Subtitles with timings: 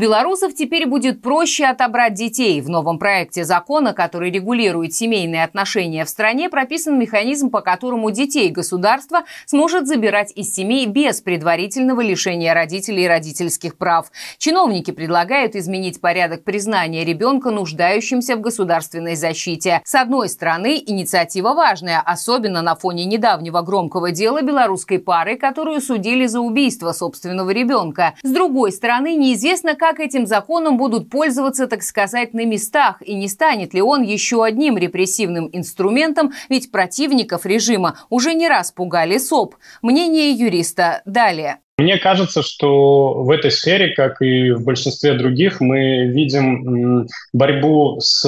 [0.00, 2.60] белорусов теперь будет проще отобрать детей.
[2.62, 8.48] В новом проекте закона, который регулирует семейные отношения в стране, прописан механизм, по которому детей
[8.48, 14.10] государство сможет забирать из семей без предварительного лишения родителей родительских прав.
[14.38, 19.82] Чиновники предлагают изменить порядок признания ребенка нуждающимся в государственной защите.
[19.84, 26.24] С одной стороны, инициатива важная, особенно на фоне недавнего громкого дела белорусской пары, которую судили
[26.24, 28.14] за убийство собственного ребенка.
[28.22, 33.28] С другой стороны, неизвестно, как этим законом будут пользоваться, так сказать, на местах, и не
[33.28, 39.56] станет ли он еще одним репрессивным инструментом, ведь противников режима уже не раз пугали СОП.
[39.82, 41.56] Мнение юриста далее.
[41.78, 48.26] Мне кажется, что в этой сфере, как и в большинстве других, мы видим борьбу с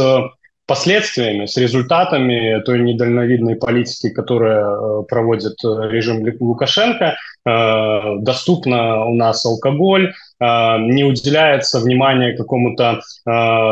[0.66, 7.16] последствиями, с результатами той недальновидной политики, которая э, проводит э, режим Лукашенко.
[7.44, 13.00] Э, доступно у нас алкоголь, не уделяется внимания какому-то э,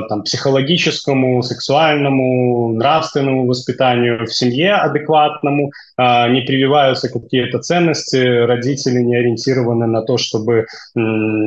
[0.08, 9.16] там, психологическому, сексуальному, нравственному воспитанию в семье адекватному, э, не прививаются какие-то ценности, родители не
[9.16, 10.66] ориентированы на то, чтобы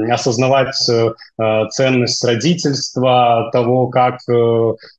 [0.09, 0.75] осознавать
[1.71, 4.19] ценность родительства, того, как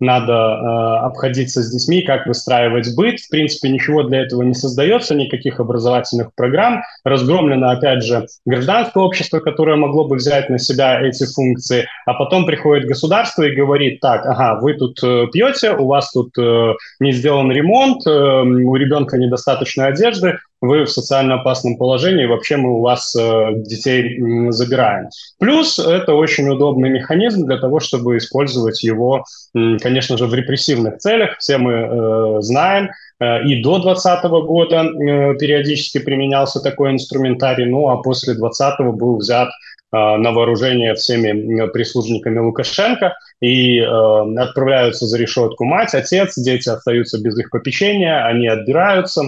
[0.01, 3.21] надо обходиться с детьми, как выстраивать быт.
[3.21, 6.83] В принципе, ничего для этого не создается, никаких образовательных программ.
[7.05, 12.15] Разгромлено, опять же, гражданское общество, которое могло бы бы взять на себя эти функции, а
[12.15, 16.75] потом приходит государство и говорит, так, ага, вы тут э, пьете, у вас тут э,
[17.01, 22.73] не сделан ремонт, э, у ребенка недостаточно одежды, вы в социально опасном положении, вообще мы
[22.73, 24.19] у вас э, детей
[24.51, 25.09] забираем.
[25.39, 30.99] Плюс это очень удобный механизм для того, чтобы использовать его, э, конечно же, в репрессивных
[30.99, 31.39] целях.
[31.39, 37.89] Все мы э, знаем, э, и до 2020 года э, периодически применялся такой инструментарий, ну
[37.89, 39.51] а после 2020 был взят
[39.95, 47.39] Э, на вооружение всеми прислужниками Лукашенко и отправляются за решетку мать, отец, дети остаются без
[47.39, 49.23] их попечения, они отбираются,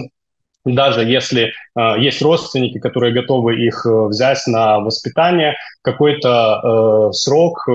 [0.75, 6.29] даже если э, есть родственники, которые готовы их э, взять на воспитание, какой-то
[7.09, 7.73] э, срок, э,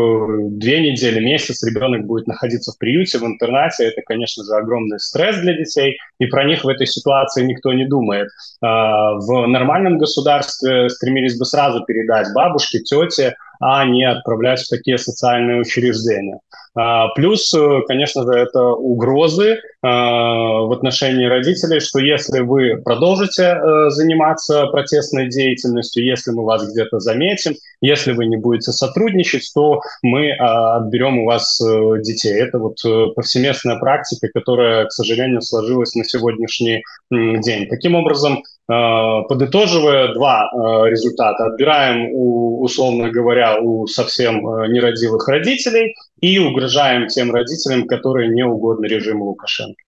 [0.50, 5.38] две недели, месяц ребенок будет находиться в приюте, в интернате, это, конечно же, огромный стресс
[5.38, 8.28] для детей, и про них в этой ситуации никто не думает.
[8.62, 14.98] Э, в нормальном государстве стремились бы сразу передать бабушке, тете, а не отправлять в такие
[14.98, 16.40] социальные учреждения.
[16.74, 23.42] А, плюс, э, конечно же, это угрозы а, в отношении родителей, что если вы продолжите
[23.42, 29.80] э, заниматься протестной деятельностью, если мы вас где-то заметим, если вы не будете сотрудничать, то
[30.02, 32.40] мы а, отберем у вас э, детей.
[32.40, 32.78] Это вот
[33.14, 37.68] повсеместная практика, которая, к сожалению, сложилась на сегодняшний день.
[37.68, 40.48] Таким образом, подытоживая два
[40.88, 44.40] результата, отбираем, у, условно говоря, у совсем
[44.72, 49.82] нерадивых родителей и угрожаем тем родителям, которые не угодны режиму Лукашенко.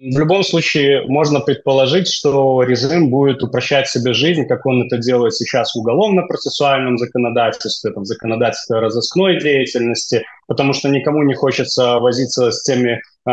[0.00, 5.34] В любом случае, можно предположить, что режим будет упрощать себе жизнь, как он это делает
[5.34, 12.64] сейчас в уголовно-процессуальном законодательстве, в законодательстве разыскной деятельности, потому что никому не хочется возиться с
[12.64, 13.30] теми э,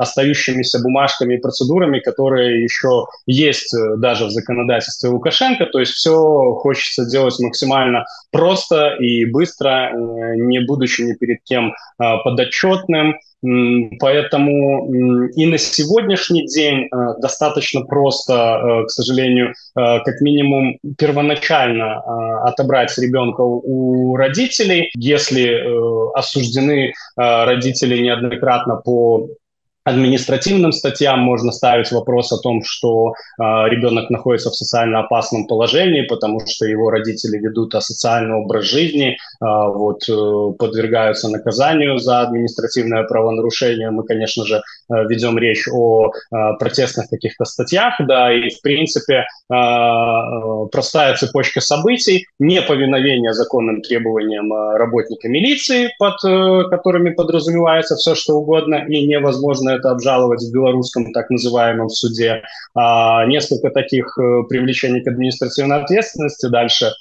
[0.00, 5.66] остающимися бумажками и процедурами, которые еще есть э, даже в законодательстве Лукашенко.
[5.66, 11.74] То есть все хочется делать максимально просто и быстро, э, не будучи ни перед кем
[11.74, 11.74] э,
[12.24, 13.16] подотчетным,
[14.00, 14.92] Поэтому
[15.30, 16.88] и на сегодняшний день э,
[17.22, 22.02] достаточно просто, к сожалению, как минимум первоначально
[22.44, 25.56] отобрать ребенка у родителей, если
[26.14, 29.28] осуждены родители неоднократно по
[29.84, 36.02] административным статьям можно ставить вопрос о том, что э, ребенок находится в социально опасном положении,
[36.02, 43.04] потому что его родители ведут асоциальный образ жизни, э, вот, э, подвергаются наказанию за административное
[43.04, 43.90] правонарушение.
[43.90, 44.60] Мы, конечно же, э,
[45.08, 49.54] ведем речь о э, протестных каких-то статьях, да, и, в принципе, э,
[50.72, 58.34] простая цепочка событий, неповиновение законным требованиям э, работника милиции, под э, которыми подразумевается все, что
[58.34, 62.42] угодно, и невозможно можно это обжаловать в белорусском так называемом суде.
[62.74, 66.46] А, несколько таких э, привлечений к административной ответственности.
[66.46, 66.92] Дальше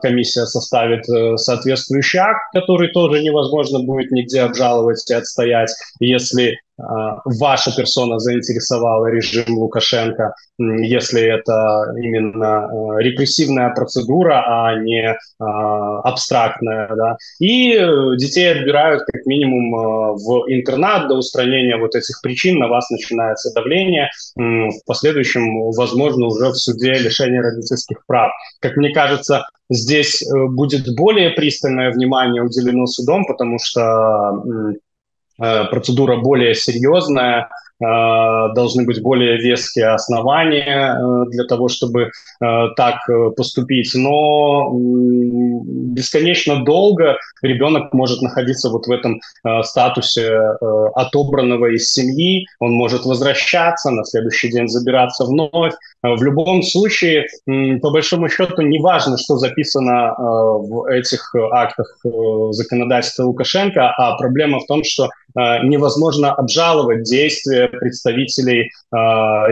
[0.00, 5.70] комиссия составит э, соответствующий акт, который тоже невозможно будет нигде обжаловать и отстоять,
[6.00, 15.16] если а, ваша персона заинтересовала режим Лукашенко, если это именно э, репрессивная процедура, а не
[15.38, 16.88] абстрактная.
[16.94, 17.16] Да?
[17.40, 22.68] И э, детей отбирают как минимум э, в интернат до устранения вот этих причин, на
[22.68, 28.32] вас начинается давление, в последующем, возможно, уже в суде лишение родительских прав.
[28.60, 34.42] Как мне кажется, кажется, здесь будет более пристальное внимание уделено судом, потому что
[35.36, 37.48] процедура более серьезная,
[37.78, 42.08] Э, должны быть более веские основания э, для того, чтобы э,
[42.74, 43.00] так
[43.36, 43.92] поступить.
[43.94, 49.20] Но бесконечно долго ребенок может находиться вот в этом
[49.62, 50.38] статусе
[50.94, 55.74] отобранного из семьи, он может возвращаться, на следующий день забираться вновь.
[56.16, 57.26] В любом случае,
[57.80, 61.98] по большому счету, не важно, что записано в этих актах
[62.50, 68.96] законодательства Лукашенко, а проблема в том, что невозможно обжаловать действия представителей э,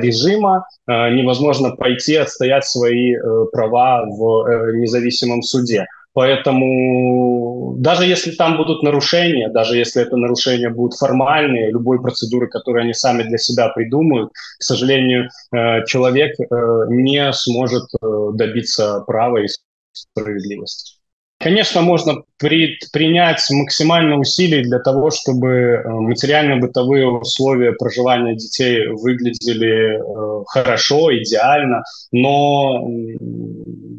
[0.01, 3.21] режима, э, невозможно пойти отстоять свои э,
[3.53, 5.87] права в э, независимом суде.
[6.15, 12.85] Поэтому даже если там будут нарушения, даже если это нарушения будут формальные, любой процедуры, которые
[12.85, 16.45] они сами для себя придумают, к сожалению, э, человек э,
[16.89, 19.49] не сможет э, добиться права и
[19.93, 20.99] справедливости.
[21.41, 30.01] Конечно, можно при, принять максимально усилий для того, чтобы материально-бытовые условия проживания детей выглядели
[30.47, 31.83] хорошо, идеально,
[32.13, 32.87] но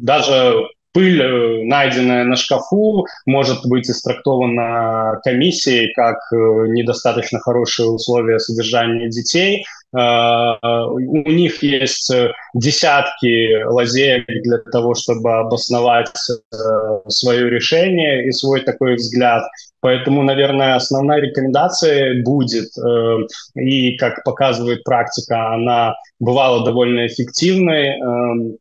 [0.02, 0.66] даже
[0.96, 6.36] пыль, э, найденная на шкафу, может быть истрактована комиссией как э,
[6.68, 9.66] недостаточно хорошие условия содержания детей.
[9.94, 12.10] Э, у них есть
[12.54, 16.08] десятки лазеек для того, чтобы обосновать
[17.08, 19.42] свое решение и свой такой взгляд.
[19.80, 22.70] Поэтому, наверное, основная рекомендация будет,
[23.54, 28.56] и как показывает практика, она бывала довольно эффективной, эм,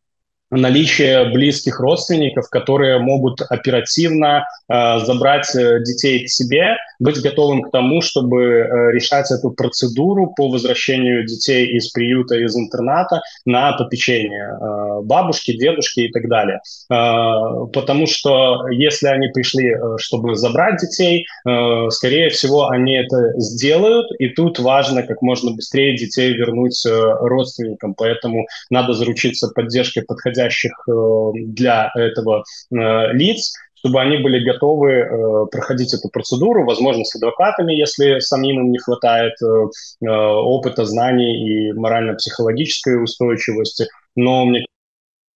[0.55, 7.71] наличие близких родственников, которые могут оперативно э, забрать э, детей к себе, быть готовым к
[7.71, 14.57] тому, чтобы э, решать эту процедуру по возвращению детей из приюта, из интерната на попечение
[14.59, 16.59] э, бабушки, дедушки и так далее.
[16.91, 23.33] Э, потому что если они пришли, э, чтобы забрать детей, э, скорее всего, они это
[23.39, 30.01] сделают, и тут важно как можно быстрее детей вернуть э, родственникам, поэтому надо заручиться поддержкой
[30.01, 36.65] подходящих подходящих э, для этого э, лиц, чтобы они были готовы э, проходить эту процедуру,
[36.65, 39.33] возможно, с адвокатами, если самим им не хватает
[40.01, 43.85] опыта, знаний и морально-психологической устойчивости.
[44.15, 44.65] Но мне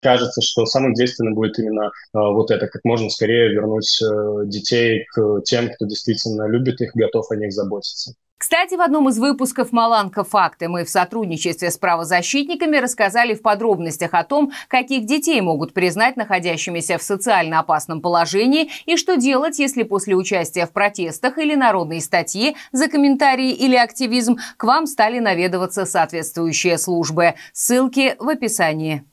[0.01, 3.99] кажется, что самым действенным будет именно вот это, как можно скорее вернуть
[4.45, 8.13] детей к тем, кто действительно любит их, готов о них заботиться.
[8.39, 10.23] Кстати, в одном из выпусков «Маланка.
[10.23, 16.15] Факты» мы в сотрудничестве с правозащитниками рассказали в подробностях о том, каких детей могут признать
[16.15, 21.99] находящимися в социально опасном положении и что делать, если после участия в протестах или народной
[21.99, 27.35] статье за комментарии или активизм к вам стали наведываться соответствующие службы.
[27.51, 29.03] Ссылки в описании.